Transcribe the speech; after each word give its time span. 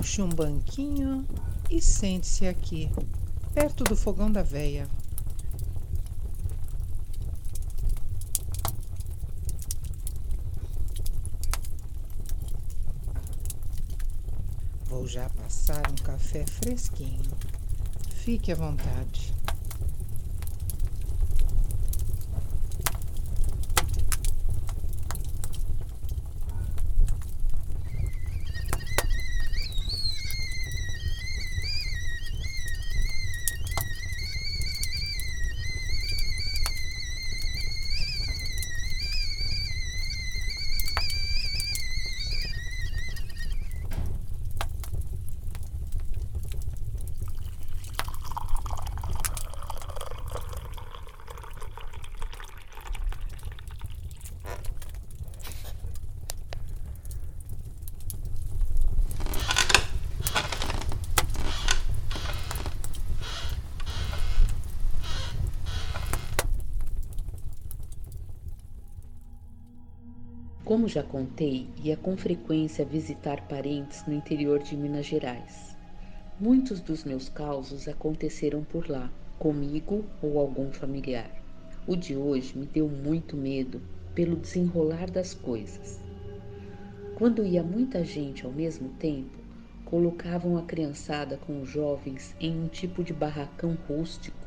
Puxe 0.00 0.22
um 0.22 0.30
banquinho 0.30 1.26
e 1.68 1.78
sente-se 1.78 2.46
aqui, 2.46 2.90
perto 3.52 3.84
do 3.84 3.94
fogão 3.94 4.32
da 4.32 4.42
veia. 4.42 4.88
Vou 14.86 15.06
já 15.06 15.28
passar 15.28 15.82
um 15.90 15.96
café 15.96 16.46
fresquinho. 16.46 17.20
Fique 18.08 18.52
à 18.52 18.54
vontade. 18.54 19.34
Como 70.70 70.86
já 70.86 71.02
contei, 71.02 71.66
ia 71.82 71.96
com 71.96 72.16
frequência 72.16 72.84
visitar 72.84 73.40
parentes 73.48 74.06
no 74.06 74.14
interior 74.14 74.60
de 74.60 74.76
Minas 74.76 75.04
Gerais. 75.04 75.76
Muitos 76.38 76.80
dos 76.80 77.02
meus 77.02 77.28
causos 77.28 77.88
aconteceram 77.88 78.62
por 78.62 78.88
lá, 78.88 79.10
comigo 79.36 80.04
ou 80.22 80.38
algum 80.38 80.70
familiar. 80.70 81.28
O 81.88 81.96
de 81.96 82.14
hoje 82.14 82.56
me 82.56 82.66
deu 82.66 82.86
muito 82.88 83.36
medo 83.36 83.82
pelo 84.14 84.36
desenrolar 84.36 85.10
das 85.10 85.34
coisas. 85.34 85.98
Quando 87.16 87.44
ia 87.44 87.64
muita 87.64 88.04
gente 88.04 88.46
ao 88.46 88.52
mesmo 88.52 88.90
tempo, 88.90 89.40
colocavam 89.84 90.56
a 90.56 90.62
criançada 90.62 91.36
com 91.36 91.62
os 91.62 91.68
jovens 91.68 92.32
em 92.40 92.56
um 92.56 92.68
tipo 92.68 93.02
de 93.02 93.12
barracão 93.12 93.76
rústico 93.88 94.46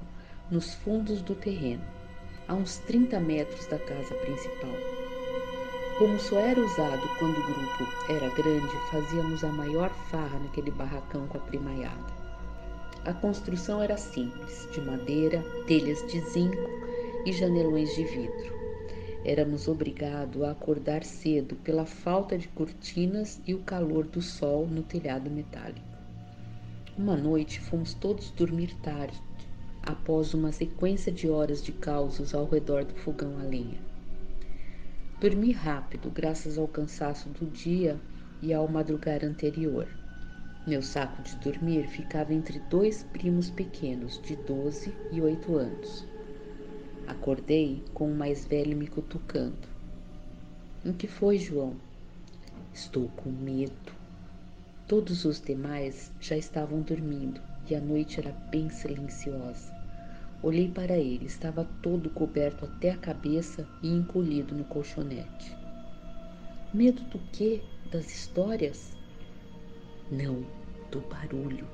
nos 0.50 0.74
fundos 0.74 1.22
do 1.22 1.36
terreno, 1.36 1.84
a 2.48 2.56
uns 2.56 2.78
30 2.78 3.20
metros 3.20 3.68
da 3.68 3.78
casa 3.78 4.16
principal. 4.16 5.03
Como 5.98 6.20
só 6.20 6.40
era 6.40 6.60
usado 6.60 7.08
quando 7.20 7.38
o 7.38 7.44
grupo 7.44 7.88
era 8.10 8.28
grande, 8.30 8.76
fazíamos 8.90 9.44
a 9.44 9.50
maior 9.50 9.92
farra 10.10 10.40
naquele 10.40 10.72
barracão 10.72 11.28
com 11.28 11.38
a 11.38 11.42
primaiada. 11.42 12.14
A 13.06 13.14
construção 13.14 13.80
era 13.80 13.96
simples, 13.96 14.68
de 14.74 14.82
madeira, 14.82 15.44
telhas 15.68 16.04
de 16.08 16.20
zinco 16.22 16.68
e 17.26 17.32
janelões 17.32 17.94
de 17.94 18.06
vidro. 18.06 18.54
Éramos 19.24 19.68
obrigados 19.68 20.42
a 20.42 20.52
acordar 20.52 21.04
cedo 21.04 21.56
pela 21.58 21.86
falta 21.86 22.40
de 22.40 22.48
cortinas 22.48 23.40
e 23.46 23.54
o 23.54 23.60
calor 23.60 24.06
do 24.06 24.22
sol 24.22 24.66
no 24.66 24.82
telhado 24.82 25.30
metálico. 25.30 25.80
Uma 26.98 27.16
noite 27.16 27.60
fomos 27.60 27.94
todos 27.94 28.32
dormir 28.32 28.76
tarde, 28.82 29.22
após 29.84 30.34
uma 30.34 30.52
sequência 30.52 31.12
de 31.12 31.30
horas 31.30 31.64
de 31.64 31.72
causos 31.72 32.34
ao 32.34 32.46
redor 32.46 32.84
do 32.84 32.96
fogão 32.96 33.38
a 33.40 33.44
lenha. 33.44 33.93
Dormi 35.24 35.54
rápido, 35.54 36.12
graças 36.12 36.58
ao 36.58 36.68
cansaço 36.68 37.30
do 37.30 37.46
dia 37.46 37.98
e 38.42 38.54
ao 38.54 38.68
madrugar 38.68 39.24
anterior. 39.24 39.88
Meu 40.68 40.82
saco 40.82 41.22
de 41.22 41.34
dormir 41.38 41.88
ficava 41.88 42.34
entre 42.34 42.60
dois 42.70 43.04
primos 43.04 43.50
pequenos, 43.50 44.22
de 44.22 44.36
12 44.36 44.94
e 45.14 45.22
8 45.22 45.56
anos. 45.56 46.06
Acordei 47.08 47.82
com 47.94 48.12
o 48.12 48.14
mais 48.14 48.46
velho 48.46 48.76
me 48.76 48.86
cutucando. 48.86 49.66
O 50.86 50.92
que 50.92 51.08
foi, 51.08 51.38
João? 51.38 51.78
Estou 52.74 53.08
com 53.16 53.30
medo. 53.30 53.94
Todos 54.90 55.24
os 55.24 55.40
demais 55.40 56.12
já 56.20 56.36
estavam 56.36 56.82
dormindo 56.82 57.40
e 57.70 57.74
a 57.74 57.80
noite 57.80 58.20
era 58.20 58.34
bem 58.52 58.70
silenciosa. 58.70 59.73
Olhei 60.44 60.68
para 60.68 60.98
ele, 60.98 61.26
estava 61.26 61.66
todo 61.82 62.10
coberto 62.10 62.66
até 62.66 62.92
a 62.92 62.98
cabeça 62.98 63.66
e 63.82 63.88
encolhido 63.88 64.54
no 64.54 64.66
colchonete. 64.66 65.56
Medo 66.74 67.02
do 67.04 67.18
quê? 67.32 67.62
Das 67.90 68.14
histórias? 68.14 68.98
Não, 70.12 70.46
do 70.92 71.00
barulho. 71.00 71.66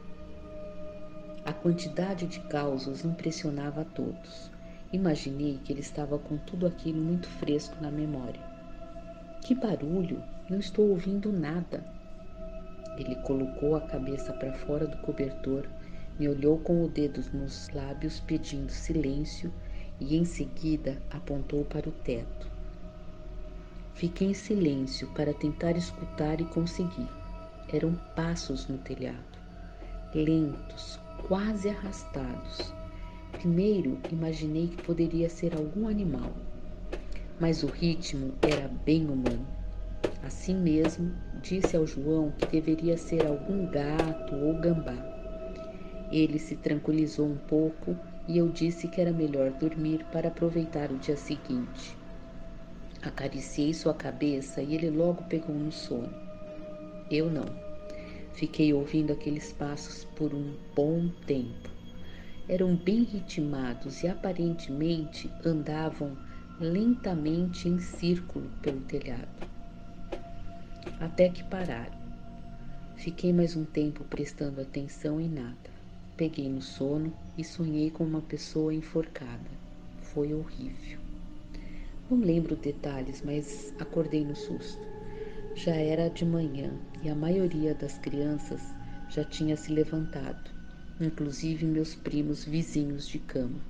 A 1.44 1.52
quantidade 1.52 2.28
de 2.28 2.40
causos 2.41 3.03
impressionava 3.03 3.81
a 3.81 3.85
todos. 3.85 4.52
Imaginei 4.94 5.59
que 5.63 5.74
ele 5.74 5.81
estava 5.81 6.19
com 6.19 6.38
tudo 6.38 6.68
aquilo 6.68 7.01
muito 7.01 7.28
fresco 7.28 7.75
na 7.81 7.90
memória. 7.90 8.41
Que 9.41 9.56
barulho! 9.56 10.22
Não 10.47 10.59
estou 10.59 10.90
ouvindo 10.90 11.34
nada. 11.34 11.84
Ele 13.00 13.16
colocou 13.24 13.75
a 13.75 13.81
cabeça 13.81 14.31
para 14.34 14.53
fora 14.53 14.86
do 14.86 14.97
cobertor 14.97 15.68
me 16.19 16.28
olhou 16.28 16.57
com 16.57 16.84
o 16.84 16.90
dedo 16.90 17.24
nos 17.34 17.69
lábios 17.69 18.19
pedindo 18.19 18.69
silêncio 18.69 19.53
e 20.02 20.18
em 20.18 20.25
seguida 20.25 21.02
apontou 21.09 21.63
para 21.63 21.88
o 21.88 21.94
teto. 21.94 22.52
Fiquei 23.94 24.28
em 24.28 24.34
silêncio 24.34 25.07
para 25.13 25.34
tentar 25.34 25.78
escutar 25.78 26.41
e 26.41 26.46
conseguir. 26.46 27.07
Eram 27.72 27.94
passos 28.16 28.68
no 28.68 28.78
telhado, 28.80 29.40
lentos, 30.13 31.00
quase 31.28 31.69
arrastados. 31.69 32.74
Primeiro 33.38 33.97
imaginei 34.12 34.68
que 34.68 34.78
poderia 34.78 35.30
ser 35.30 35.56
algum 35.56 35.88
animal, 35.88 36.34
mas 37.40 37.63
o 37.63 37.68
ritmo 37.68 38.34
era 38.41 38.68
bem 38.68 39.06
humano. 39.06 39.47
Assim 40.24 40.56
mesmo, 40.56 41.13
disse 41.41 41.78
ao 41.78 41.88
João 41.88 42.31
que 42.31 42.47
deveria 42.47 42.97
ser 42.97 43.25
algum 43.25 43.69
gato 43.72 44.36
ou 44.36 44.59
gambá. 44.59 45.19
Ele 46.12 46.40
se 46.40 46.56
tranquilizou 46.56 47.28
um 47.28 47.38
pouco 47.38 47.96
e 48.28 48.38
eu 48.38 48.50
disse 48.50 48.88
que 48.88 49.00
era 49.00 49.12
melhor 49.12 49.52
dormir 49.52 50.03
para 50.12 50.28
aproveitar 50.30 50.92
o 50.92 50.97
dia 50.97 51.18
seguinte. 51.18 51.96
Acariciei 53.02 53.74
sua 53.74 53.94
cabeça 53.94 54.62
e 54.62 54.75
ele 54.75 54.90
logo 54.90 55.24
pegou 55.24 55.56
no 55.56 55.72
sono. 55.72 56.13
Eu 57.10 57.30
não. 57.30 57.45
Fiquei 58.34 58.74
ouvindo 58.74 59.13
aqueles 59.13 59.51
passos 59.54 60.06
por 60.16 60.34
um 60.34 60.56
bom 60.75 61.10
tempo. 61.25 61.69
Eram 62.48 62.75
bem 62.75 63.04
ritmados 63.04 64.04
e 64.04 64.07
aparentemente 64.07 65.30
andavam 65.45 66.18
lentamente 66.60 67.69
em 67.69 67.80
círculo 67.80 68.50
pelo 68.62 68.81
telhado. 68.81 69.48
Até 71.00 71.30
que 71.30 71.44
pararam. 71.44 71.98
Fiquei 72.95 73.31
mais 73.31 73.56
um 73.56 73.63
tempo 73.63 74.04
prestando 74.04 74.60
atenção 74.60 75.22
em 75.22 75.30
nada. 75.30 75.79
Peguei 76.19 76.50
no 76.50 76.62
sono 76.62 77.13
e 77.38 77.45
sonhei 77.45 77.89
com 77.89 78.04
uma 78.04 78.19
pessoa 78.19 78.74
enforcada. 78.74 79.50
Foi 80.01 80.33
horrível. 80.33 81.00
Não 82.12 82.19
lembro 82.19 82.57
detalhes, 82.57 83.21
mas 83.24 83.74
acordei 83.80 84.25
no 84.25 84.36
susto. 84.36 84.86
Já 85.56 85.75
era 85.75 86.10
de 86.10 86.25
manhã 86.25 86.74
e 87.01 87.07
a 87.07 87.16
maioria 87.16 87.74
das 87.74 87.98
crianças 87.98 88.75
já 89.07 89.24
tinha 89.24 89.56
se 89.56 89.71
levantado, 89.71 90.51
inclusive 91.00 91.66
meus 91.66 91.95
primos 91.95 92.44
vizinhos 92.44 93.07
de 93.07 93.19
cama. 93.19 93.62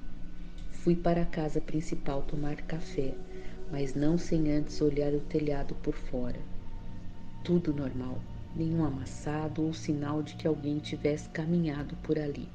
Fui 0.71 0.95
para 0.95 1.21
a 1.21 1.27
casa 1.27 1.61
principal 1.61 2.23
tomar 2.23 2.55
café, 2.63 3.13
mas 3.71 3.93
não 3.93 4.17
sem 4.17 4.51
antes 4.51 4.81
olhar 4.81 5.13
o 5.13 5.19
telhado 5.19 5.75
por 5.75 5.93
fora. 5.93 6.39
Tudo 7.43 7.71
normal 7.71 8.19
nenhum 8.55 8.85
amassado 8.85 9.63
ou 9.63 9.73
sinal 9.73 10.21
de 10.21 10.35
que 10.35 10.47
alguém 10.47 10.79
tivesse 10.79 11.29
caminhado 11.29 11.95
por 12.03 12.17
ali. 12.17 12.47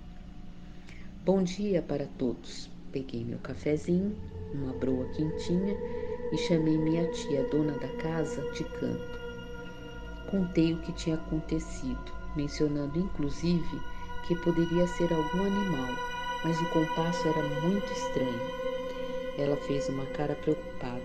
Bom 1.24 1.42
dia 1.42 1.80
para 1.80 2.06
todos. 2.18 2.70
Peguei 2.92 3.24
meu 3.24 3.38
cafezinho, 3.38 4.16
uma 4.52 4.72
broa 4.72 5.06
quentinha 5.14 5.74
e 6.32 6.38
chamei 6.38 6.76
minha 6.76 7.06
tia, 7.12 7.42
dona 7.50 7.72
da 7.72 7.88
casa, 7.96 8.40
de 8.52 8.64
canto. 8.64 9.20
Contei 10.30 10.74
o 10.74 10.78
que 10.78 10.92
tinha 10.92 11.16
acontecido, 11.16 12.12
mencionando 12.36 12.98
inclusive 12.98 13.80
que 14.26 14.34
poderia 14.36 14.86
ser 14.86 15.12
algum 15.12 15.44
animal, 15.44 15.94
mas 16.44 16.60
o 16.60 16.68
compasso 16.70 17.26
era 17.28 17.42
muito 17.60 17.92
estranho. 17.92 18.64
Ela 19.38 19.56
fez 19.56 19.88
uma 19.88 20.06
cara 20.06 20.34
preocupada, 20.36 21.02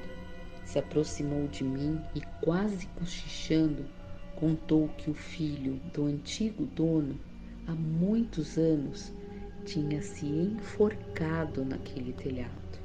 se 0.66 0.78
aproximou 0.80 1.48
de 1.48 1.64
mim 1.64 2.00
e, 2.14 2.22
quase 2.42 2.88
cochichando, 3.00 3.86
contou 4.36 4.88
que 4.98 5.10
o 5.10 5.14
filho 5.14 5.80
do 5.94 6.06
antigo 6.06 6.66
dono, 6.66 7.20
há 7.68 7.74
muitos 7.74 8.58
anos, 8.58 9.12
tinha 9.66 10.02
se 10.02 10.26
enforcado 10.26 11.64
naquele 11.64 12.14
telhado. 12.14 12.80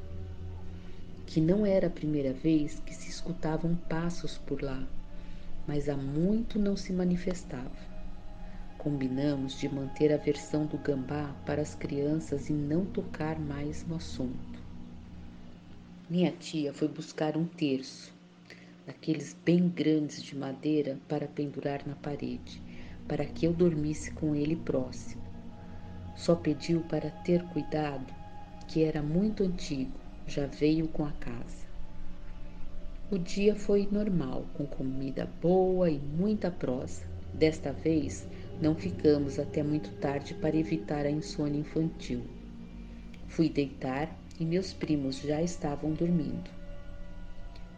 Que 1.26 1.40
não 1.40 1.64
era 1.64 1.86
a 1.86 1.90
primeira 1.90 2.32
vez 2.32 2.80
que 2.80 2.94
se 2.94 3.08
escutavam 3.08 3.74
passos 3.74 4.38
por 4.38 4.62
lá, 4.62 4.86
mas 5.66 5.88
há 5.88 5.96
muito 5.96 6.58
não 6.58 6.76
se 6.76 6.92
manifestava. 6.92 7.94
Combinamos 8.78 9.58
de 9.58 9.68
manter 9.68 10.12
a 10.12 10.18
versão 10.18 10.66
do 10.66 10.76
gambá 10.76 11.34
para 11.46 11.62
as 11.62 11.74
crianças 11.74 12.50
e 12.50 12.52
não 12.52 12.84
tocar 12.84 13.38
mais 13.40 13.86
no 13.86 13.96
assunto. 13.96 14.62
Minha 16.10 16.30
tia 16.32 16.70
foi 16.70 16.86
buscar 16.86 17.34
um 17.34 17.46
terço, 17.46 18.13
daqueles 18.86 19.36
bem 19.44 19.68
grandes 19.68 20.22
de 20.22 20.36
madeira 20.36 20.98
para 21.08 21.26
pendurar 21.26 21.86
na 21.86 21.94
parede, 21.94 22.60
para 23.08 23.24
que 23.24 23.46
eu 23.46 23.52
dormisse 23.52 24.10
com 24.12 24.34
ele 24.34 24.56
próximo. 24.56 25.22
Só 26.16 26.34
pediu 26.34 26.80
para 26.82 27.10
ter 27.10 27.42
cuidado, 27.48 28.12
que 28.68 28.84
era 28.84 29.02
muito 29.02 29.42
antigo, 29.42 29.98
já 30.26 30.46
veio 30.46 30.88
com 30.88 31.04
a 31.04 31.12
casa. 31.12 31.64
O 33.10 33.18
dia 33.18 33.54
foi 33.54 33.86
normal, 33.90 34.46
com 34.54 34.66
comida 34.66 35.28
boa 35.40 35.90
e 35.90 35.98
muita 35.98 36.50
prosa. 36.50 37.02
Desta 37.34 37.72
vez, 37.72 38.26
não 38.62 38.74
ficamos 38.74 39.38
até 39.38 39.62
muito 39.62 39.90
tarde 40.00 40.34
para 40.34 40.56
evitar 40.56 41.04
a 41.04 41.10
insônia 41.10 41.60
infantil. 41.60 42.22
Fui 43.26 43.48
deitar 43.48 44.16
e 44.38 44.44
meus 44.44 44.72
primos 44.72 45.18
já 45.18 45.42
estavam 45.42 45.92
dormindo. 45.92 46.50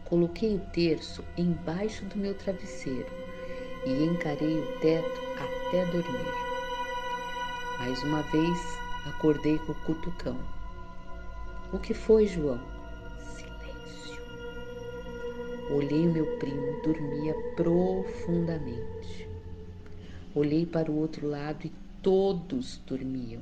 Coloquei 0.07 0.55
o 0.55 0.59
terço 0.71 1.21
embaixo 1.37 2.05
do 2.05 2.15
meu 2.15 2.33
travesseiro 2.33 3.11
e 3.85 4.05
encarei 4.05 4.57
o 4.57 4.79
teto 4.79 5.21
até 5.33 5.83
dormir. 5.87 6.33
Mais 7.77 8.01
uma 8.03 8.21
vez 8.23 8.57
acordei 9.05 9.57
com 9.59 9.73
o 9.73 9.75
cutucão. 9.83 10.37
O 11.73 11.77
que 11.77 11.93
foi, 11.93 12.25
João? 12.25 12.57
Silêncio. 13.19 14.21
Olhei 15.71 16.07
o 16.07 16.13
meu 16.13 16.37
primo, 16.37 16.81
dormia 16.83 17.33
profundamente. 17.57 19.27
Olhei 20.33 20.65
para 20.65 20.89
o 20.89 20.99
outro 20.99 21.27
lado 21.27 21.67
e 21.67 21.71
todos 22.01 22.77
dormiam. 22.87 23.41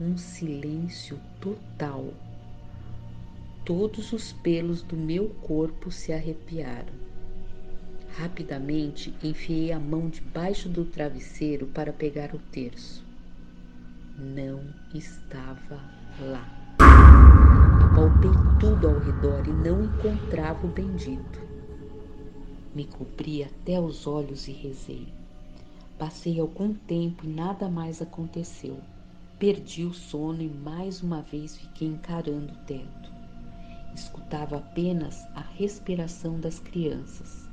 Um 0.00 0.16
silêncio 0.16 1.20
total 1.38 2.14
Todos 3.72 4.12
os 4.12 4.32
pelos 4.32 4.82
do 4.82 4.96
meu 4.96 5.28
corpo 5.42 5.92
se 5.92 6.12
arrepiaram. 6.12 6.92
Rapidamente 8.16 9.14
enfiei 9.22 9.70
a 9.70 9.78
mão 9.78 10.08
debaixo 10.08 10.68
do 10.68 10.84
travesseiro 10.84 11.68
para 11.68 11.92
pegar 11.92 12.34
o 12.34 12.38
terço. 12.50 13.04
Não 14.18 14.60
estava 14.92 15.80
lá. 16.20 16.76
Apalpei 17.84 18.32
tudo 18.58 18.88
ao 18.88 18.98
redor 18.98 19.46
e 19.46 19.52
não 19.52 19.84
encontrava 19.84 20.66
o 20.66 20.70
bendito. 20.70 21.40
Me 22.74 22.86
cobri 22.86 23.44
até 23.44 23.80
os 23.80 24.04
olhos 24.04 24.48
e 24.48 24.52
rezei. 24.52 25.06
Passei 25.96 26.40
algum 26.40 26.74
tempo 26.74 27.24
e 27.24 27.28
nada 27.28 27.68
mais 27.68 28.02
aconteceu. 28.02 28.80
Perdi 29.38 29.84
o 29.84 29.94
sono 29.94 30.42
e 30.42 30.48
mais 30.48 31.04
uma 31.04 31.22
vez 31.22 31.56
fiquei 31.56 31.86
encarando 31.86 32.52
o 32.52 32.56
teto 32.66 33.19
escutava 33.94 34.56
apenas 34.56 35.26
a 35.34 35.40
respiração 35.40 36.38
das 36.38 36.58
crianças, 36.58 37.48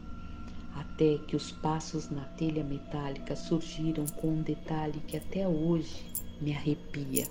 até 0.75 1.17
que 1.27 1.35
os 1.35 1.51
passos 1.51 2.09
na 2.09 2.23
telha 2.37 2.63
metálica 2.63 3.35
surgiram 3.35 4.05
com 4.17 4.29
um 4.29 4.41
detalhe 4.41 4.99
que 5.07 5.17
até 5.17 5.47
hoje 5.47 6.05
me 6.39 6.53
arrepia. 6.53 7.27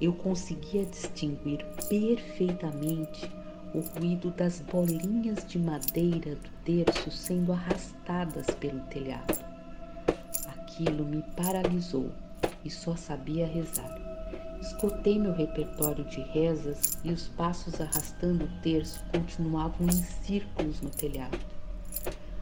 Eu 0.00 0.12
conseguia 0.12 0.84
distinguir 0.84 1.64
perfeitamente 1.88 3.30
o 3.74 3.80
ruído 3.80 4.30
das 4.30 4.60
bolinhas 4.60 5.46
de 5.46 5.58
madeira 5.58 6.36
do 6.36 6.50
terço 6.64 7.10
sendo 7.10 7.52
arrastadas 7.52 8.46
pelo 8.60 8.80
telhado. 8.82 9.44
Aquilo 10.46 11.04
me 11.04 11.22
paralisou 11.36 12.10
e 12.64 12.70
só 12.70 12.96
sabia 12.96 13.46
rezar. 13.46 14.03
Escutei 14.64 15.18
meu 15.18 15.34
repertório 15.34 16.06
de 16.06 16.22
rezas 16.22 16.96
e 17.04 17.12
os 17.12 17.28
passos 17.28 17.78
arrastando 17.82 18.46
o 18.46 18.60
terço 18.62 19.04
continuavam 19.12 19.86
em 19.86 20.02
círculos 20.24 20.80
no 20.80 20.88
telhado. 20.88 21.38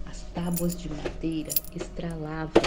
As 0.07 0.21
tábuas 0.33 0.77
de 0.77 0.89
madeira 0.89 1.51
estralavam. 1.75 2.63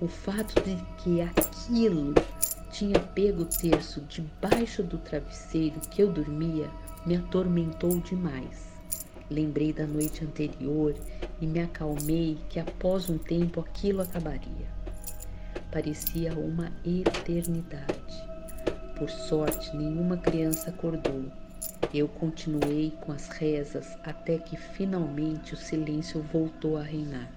O 0.00 0.06
fato 0.06 0.62
de 0.62 0.76
que 1.02 1.20
aquilo 1.20 2.14
tinha 2.70 3.00
pego 3.00 3.42
o 3.42 3.46
terço 3.46 4.00
debaixo 4.02 4.84
do 4.84 4.96
travesseiro 4.98 5.80
que 5.90 6.00
eu 6.00 6.12
dormia 6.12 6.70
me 7.04 7.16
atormentou 7.16 7.98
demais. 7.98 8.68
Lembrei 9.28 9.72
da 9.72 9.88
noite 9.88 10.24
anterior 10.24 10.94
e 11.40 11.46
me 11.48 11.58
acalmei 11.58 12.38
que 12.48 12.60
após 12.60 13.10
um 13.10 13.18
tempo 13.18 13.58
aquilo 13.58 14.02
acabaria. 14.02 14.70
Parecia 15.72 16.32
uma 16.34 16.70
eternidade. 16.84 18.31
Por 19.02 19.10
sorte, 19.10 19.76
nenhuma 19.76 20.16
criança 20.16 20.70
acordou. 20.70 21.24
Eu 21.92 22.06
continuei 22.06 22.92
com 23.00 23.10
as 23.10 23.26
rezas 23.26 23.98
até 24.04 24.38
que 24.38 24.56
finalmente 24.56 25.54
o 25.54 25.56
silêncio 25.56 26.22
voltou 26.32 26.76
a 26.76 26.84
reinar. 26.84 27.28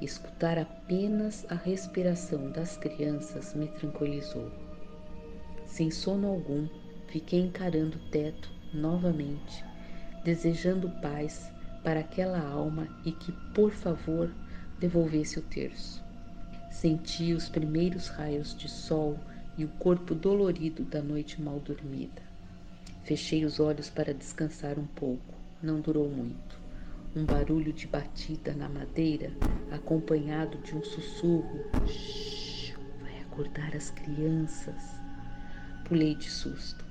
Escutar 0.00 0.58
apenas 0.58 1.46
a 1.48 1.54
respiração 1.54 2.50
das 2.50 2.76
crianças 2.76 3.54
me 3.54 3.68
tranquilizou. 3.68 4.50
Sem 5.64 5.92
sono 5.92 6.26
algum, 6.26 6.66
fiquei 7.06 7.38
encarando 7.38 7.96
o 7.98 8.10
teto 8.10 8.50
novamente, 8.74 9.64
desejando 10.24 10.90
paz 11.00 11.52
para 11.84 12.00
aquela 12.00 12.40
alma 12.40 12.88
e 13.04 13.12
que, 13.12 13.30
por 13.54 13.70
favor, 13.70 14.28
devolvesse 14.80 15.38
o 15.38 15.42
terço. 15.42 16.02
Senti 16.68 17.32
os 17.32 17.48
primeiros 17.48 18.08
raios 18.08 18.56
de 18.56 18.68
sol 18.68 19.16
e 19.56 19.64
o 19.64 19.68
corpo 19.68 20.14
dolorido 20.14 20.82
da 20.82 21.02
noite 21.02 21.40
mal 21.40 21.60
dormida. 21.60 22.22
Fechei 23.04 23.44
os 23.44 23.60
olhos 23.60 23.90
para 23.90 24.14
descansar 24.14 24.78
um 24.78 24.86
pouco. 24.86 25.34
Não 25.62 25.80
durou 25.80 26.08
muito. 26.08 26.60
Um 27.14 27.24
barulho 27.24 27.72
de 27.72 27.86
batida 27.86 28.54
na 28.54 28.68
madeira, 28.68 29.32
acompanhado 29.70 30.56
de 30.58 30.74
um 30.74 30.82
sussurro. 30.82 31.60
Shhh, 31.86 32.74
vai 33.00 33.20
acordar 33.20 33.76
as 33.76 33.90
crianças. 33.90 34.82
Pulei 35.84 36.14
de 36.14 36.30
susto. 36.30 36.84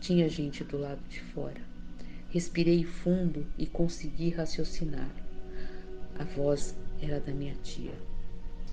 Tinha 0.00 0.28
gente 0.28 0.64
do 0.64 0.78
lado 0.78 1.02
de 1.08 1.20
fora. 1.20 1.60
Respirei 2.30 2.84
fundo 2.84 3.46
e 3.58 3.66
consegui 3.66 4.30
raciocinar. 4.30 5.10
A 6.18 6.24
voz 6.24 6.74
era 7.02 7.20
da 7.20 7.32
minha 7.32 7.54
tia. 7.56 7.94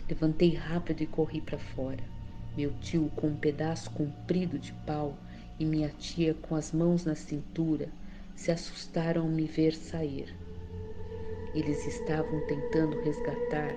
Levantei 0.07 0.53
rápido 0.55 1.01
e 1.01 1.07
corri 1.07 1.41
para 1.41 1.57
fora 1.57 2.16
meu 2.57 2.73
tio 2.81 3.11
com 3.15 3.27
um 3.27 3.35
pedaço 3.35 3.91
comprido 3.91 4.57
de 4.57 4.73
pau 4.83 5.15
e 5.59 5.63
minha 5.63 5.89
tia 5.89 6.33
com 6.33 6.55
as 6.55 6.71
mãos 6.71 7.05
na 7.05 7.13
cintura 7.13 7.87
se 8.35 8.51
assustaram 8.51 9.21
ao 9.21 9.27
me 9.27 9.45
ver 9.45 9.75
sair. 9.75 10.35
Eles 11.53 11.85
estavam 11.85 12.41
tentando 12.47 12.99
resgatar 13.01 13.71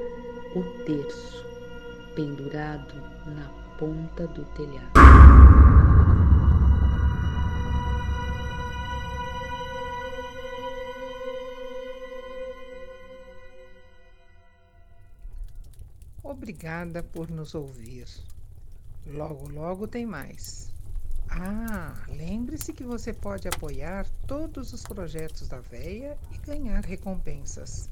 o 0.56 0.84
terço 0.84 1.44
pendurado 2.14 2.94
na 3.26 3.50
ponta 3.78 4.26
do 4.28 4.46
telhado. 4.54 4.90
Obrigada 16.22 17.02
por 17.02 17.30
nos 17.30 17.54
ouvir. 17.54 18.06
Logo, 19.06 19.48
logo 19.48 19.88
tem 19.88 20.06
mais. 20.06 20.72
Ah, 21.28 21.94
lembre-se 22.08 22.72
que 22.72 22.82
você 22.82 23.12
pode 23.12 23.46
apoiar 23.46 24.06
todos 24.26 24.72
os 24.72 24.82
projetos 24.82 25.48
da 25.48 25.60
Veia 25.60 26.18
e 26.32 26.38
ganhar 26.38 26.84
recompensas. 26.84 27.88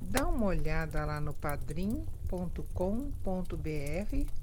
Dá 0.00 0.26
uma 0.26 0.46
olhada 0.46 1.04
lá 1.04 1.20
no 1.20 1.32
padrim.com.br 1.34 2.30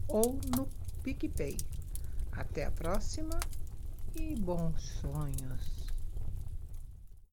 ou 0.07 0.39
no 0.55 0.67
PicPay. 1.03 1.57
Até 2.31 2.65
a 2.65 2.71
próxima 2.71 3.39
e 4.15 4.35
bons 4.35 4.81
sonhos! 5.01 5.80